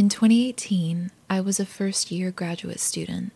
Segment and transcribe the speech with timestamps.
[0.00, 3.32] In 2018, I was a first year graduate student,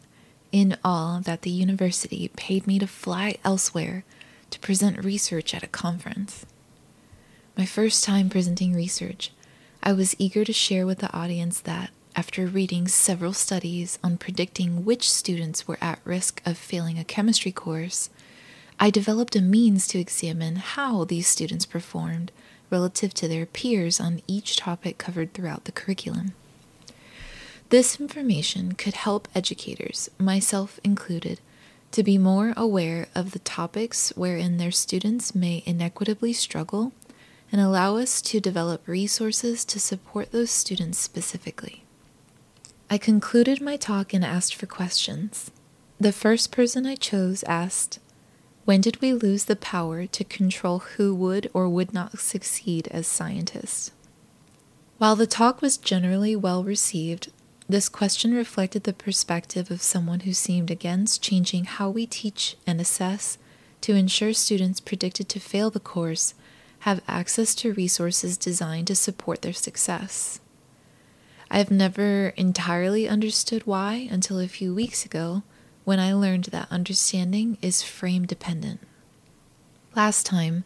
[0.50, 4.02] in awe that the university paid me to fly elsewhere
[4.48, 6.46] to present research at a conference.
[7.54, 9.30] My first time presenting research,
[9.82, 14.86] I was eager to share with the audience that, after reading several studies on predicting
[14.86, 18.08] which students were at risk of failing a chemistry course,
[18.80, 22.32] I developed a means to examine how these students performed
[22.70, 26.32] relative to their peers on each topic covered throughout the curriculum.
[27.74, 31.40] This information could help educators, myself included,
[31.90, 36.92] to be more aware of the topics wherein their students may inequitably struggle
[37.50, 41.83] and allow us to develop resources to support those students specifically.
[42.88, 45.50] I concluded my talk and asked for questions.
[45.98, 47.98] The first person I chose asked,
[48.64, 53.09] When did we lose the power to control who would or would not succeed as
[53.09, 53.91] scientists?
[54.98, 57.33] While the talk was generally well received,
[57.69, 62.81] this question reflected the perspective of someone who seemed against changing how we teach and
[62.81, 63.39] assess
[63.81, 66.34] to ensure students predicted to fail the course
[66.81, 70.41] have access to resources designed to support their success.
[71.51, 75.43] I have never entirely understood why until a few weeks ago
[75.84, 78.81] when I learned that understanding is frame dependent.
[79.97, 80.65] Last time,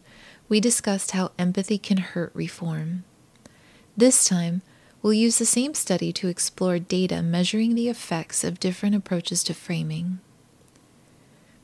[0.49, 3.03] we discussed how empathy can hurt reform.
[3.95, 4.61] This time,
[5.01, 9.53] we'll use the same study to explore data measuring the effects of different approaches to
[9.53, 10.19] framing.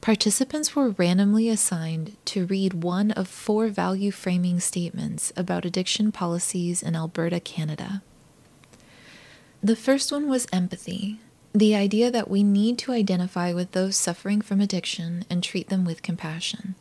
[0.01, 6.83] Participants were randomly assigned to read one of four value framing statements about addiction policies
[6.83, 8.03] in Alberta, Canada.
[9.63, 11.19] The first one was empathy,
[11.53, 15.85] the idea that we need to identify with those suffering from addiction and treat them
[15.85, 16.75] with compassion.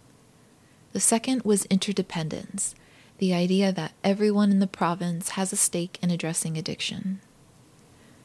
[0.92, 2.74] The second was interdependence,
[3.18, 7.20] the idea that everyone in the province has a stake in addressing addiction.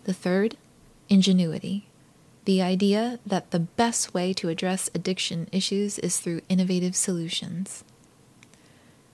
[0.06, 0.58] The third,
[1.08, 1.88] ingenuity,
[2.46, 7.84] the idea that the best way to address addiction issues is through innovative solutions.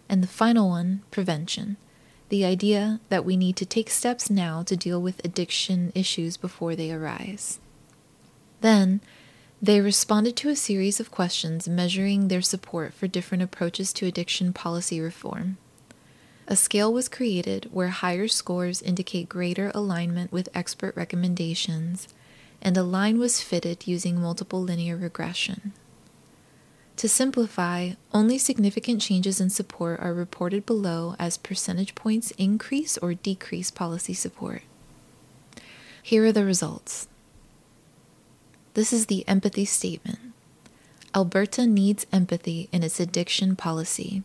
[0.07, 1.77] And the final one, prevention,
[2.29, 6.75] the idea that we need to take steps now to deal with addiction issues before
[6.75, 7.59] they arise.
[8.61, 9.01] Then,
[9.61, 14.53] they responded to a series of questions measuring their support for different approaches to addiction
[14.53, 15.57] policy reform.
[16.47, 22.07] A scale was created where higher scores indicate greater alignment with expert recommendations,
[22.61, 25.73] and a line was fitted using multiple linear regression.
[26.97, 33.15] To simplify, only significant changes in support are reported below as percentage points increase or
[33.15, 34.61] decrease policy support.
[36.01, 37.07] Here are the results.
[38.75, 40.19] This is the empathy statement.
[41.15, 44.21] Alberta needs empathy in its addiction policy.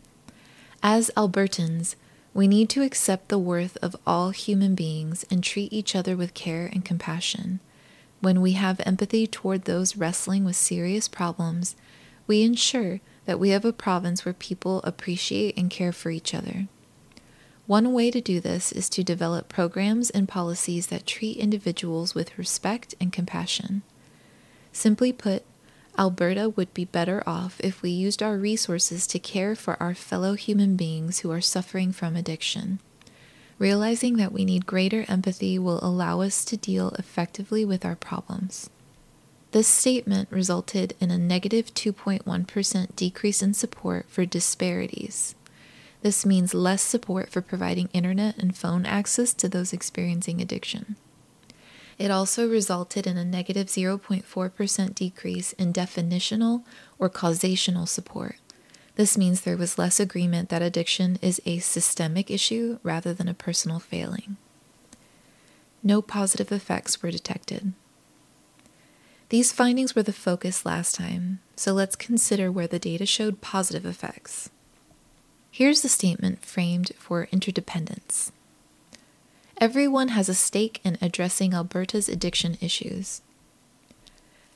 [0.83, 1.95] As Albertans,
[2.33, 6.33] we need to accept the worth of all human beings and treat each other with
[6.33, 7.59] care and compassion.
[8.21, 11.75] When we have empathy toward those wrestling with serious problems,
[12.27, 16.67] we ensure that we have a province where people appreciate and care for each other.
[17.67, 22.37] One way to do this is to develop programs and policies that treat individuals with
[22.37, 23.81] respect and compassion.
[24.71, 25.43] Simply put,
[25.97, 30.35] Alberta would be better off if we used our resources to care for our fellow
[30.35, 32.79] human beings who are suffering from addiction.
[33.59, 38.69] Realizing that we need greater empathy will allow us to deal effectively with our problems.
[39.51, 45.35] This statement resulted in a negative 2.1 decrease in support for disparities.
[46.01, 50.95] This means less support for providing internet and phone access to those experiencing addiction.
[52.01, 56.63] It also resulted in a negative 0.4% decrease in definitional
[56.97, 58.37] or causational support.
[58.95, 63.35] This means there was less agreement that addiction is a systemic issue rather than a
[63.35, 64.37] personal failing.
[65.83, 67.71] No positive effects were detected.
[69.29, 73.85] These findings were the focus last time, so let's consider where the data showed positive
[73.85, 74.49] effects.
[75.51, 78.31] Here's the statement framed for interdependence.
[79.61, 83.21] Everyone has a stake in addressing Alberta's addiction issues.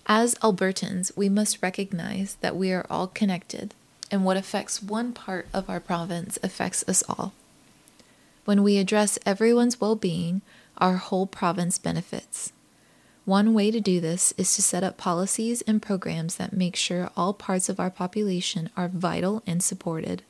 [0.08, 3.76] As Albertans, we must recognize that we are all connected,
[4.10, 7.34] and what affects one part of our province affects us all.
[8.46, 10.42] When we address everyone's well being,
[10.80, 12.52] our whole province benefits.
[13.26, 17.12] One way to do this is to set up policies and programs that make sure
[17.16, 20.24] all parts of our population are vital and supported.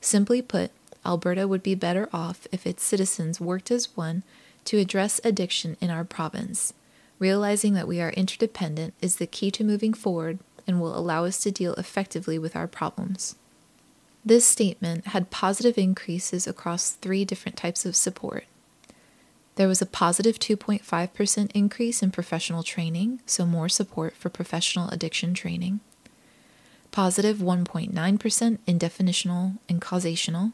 [0.00, 0.70] Simply put,
[1.08, 4.22] Alberta would be better off if its citizens worked as one
[4.64, 6.74] to address addiction in our province.
[7.18, 11.40] Realizing that we are interdependent is the key to moving forward and will allow us
[11.40, 13.36] to deal effectively with our problems.
[14.22, 18.44] This statement had positive increases across three different types of support.
[19.54, 25.32] There was a positive 2.5% increase in professional training, so more support for professional addiction
[25.32, 25.80] training.
[26.90, 30.52] Positive 1.9% in definitional and causational.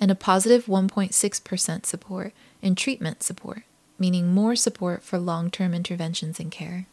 [0.00, 2.32] And a positive 1.6% support
[2.62, 3.62] in treatment support,
[3.98, 6.86] meaning more support for long term interventions and care.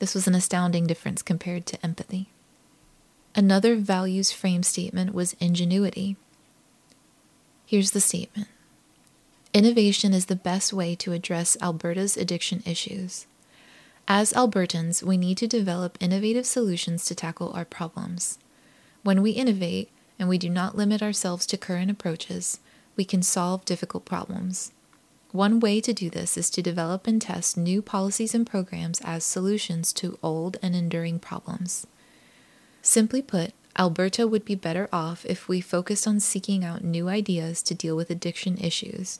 [0.00, 2.28] This was an astounding difference compared to empathy.
[3.34, 6.16] Another values frame statement was ingenuity.
[7.66, 8.48] Here's the statement
[9.52, 13.26] Innovation is the best way to address Alberta's addiction issues.
[14.06, 18.38] As Albertans, we need to develop innovative solutions to tackle our problems.
[19.02, 22.60] When we innovate and we do not limit ourselves to current approaches,
[22.96, 24.72] we can solve difficult problems.
[25.32, 29.24] One way to do this is to develop and test new policies and programs as
[29.24, 31.86] solutions to old and enduring problems.
[32.82, 37.62] Simply put, Alberta would be better off if we focused on seeking out new ideas
[37.62, 39.18] to deal with addiction issues.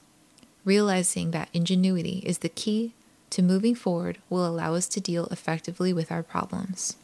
[0.65, 2.95] Realizing that ingenuity is the key
[3.31, 6.97] to moving forward will allow us to deal effectively with our problems.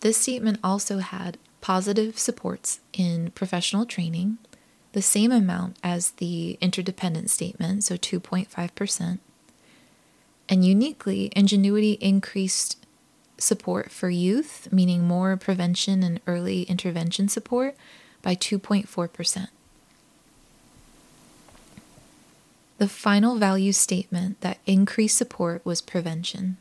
[0.00, 4.38] This statement also had positive supports in professional training,
[4.92, 9.18] the same amount as the interdependent statement, so 2.5%.
[10.48, 12.76] And uniquely, ingenuity increased
[13.38, 17.76] support for youth, meaning more prevention and early intervention support,
[18.22, 19.48] by 2.4%.
[22.78, 26.56] The final value statement that increased support was prevention.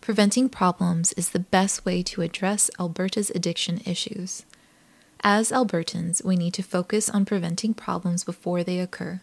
[0.00, 4.46] Preventing problems is the best way to address Alberta's addiction issues.
[5.22, 9.20] As Albertans, we need to focus on preventing problems before they occur.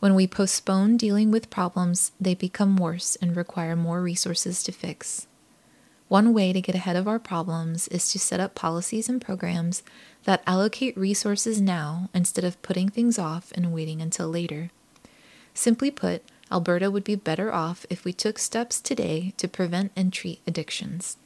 [0.00, 5.26] When we postpone dealing with problems, they become worse and require more resources to fix.
[6.08, 9.82] One way to get ahead of our problems is to set up policies and programs
[10.24, 14.70] that allocate resources now instead of putting things off and waiting until later.
[15.52, 16.22] Simply put,
[16.54, 21.16] Alberta would be better off if we took steps today to prevent and treat addictions.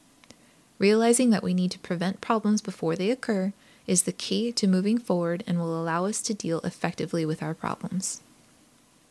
[0.79, 3.53] Realizing that we need to prevent problems before they occur
[3.85, 7.53] is the key to moving forward and will allow us to deal effectively with our
[7.53, 8.21] problems.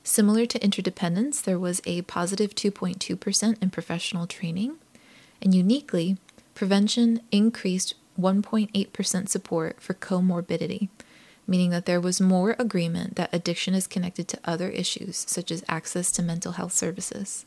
[0.02, 4.76] Similar to interdependence, there was a positive 2.2% in professional training,
[5.40, 6.16] and uniquely,
[6.56, 10.88] prevention increased 1.8% support for comorbidity,
[11.48, 15.64] meaning that there was more agreement that addiction is connected to other issues, such as
[15.68, 17.46] access to mental health services.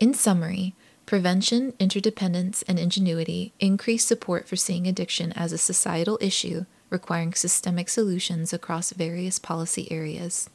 [0.00, 0.74] In summary,
[1.08, 7.88] Prevention, interdependence, and ingenuity increase support for seeing addiction as a societal issue requiring systemic
[7.88, 10.50] solutions across various policy areas.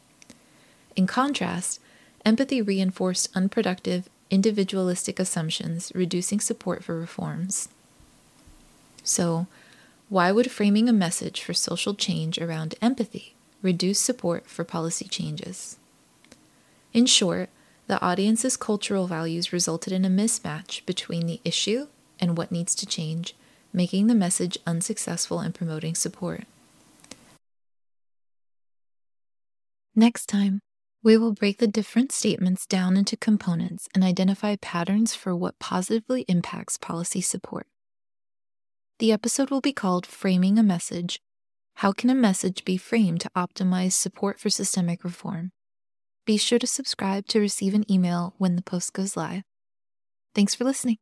[0.96, 1.80] In contrast,
[2.24, 7.68] empathy reinforced unproductive, individualistic assumptions, reducing support for reforms.
[9.04, 9.48] So,
[10.14, 13.34] why would framing a message for social change around empathy
[13.64, 15.80] reduce support for policy changes?
[16.94, 17.50] In short,
[17.88, 21.88] the audience's cultural values resulted in a mismatch between the issue
[22.20, 23.34] and what needs to change,
[23.74, 26.44] making the message unsuccessful in promoting support.
[29.96, 30.60] Next time,
[31.02, 36.24] we will break the different statements down into components and identify patterns for what positively
[36.28, 37.66] impacts policy support.
[39.04, 41.20] The episode will be called Framing a Message
[41.74, 45.52] How Can a Message Be Framed to Optimize Support for Systemic Reform?
[46.26, 49.44] Be sure to subscribe to receive an email when the post goes live.
[50.34, 51.00] Thanks for listening.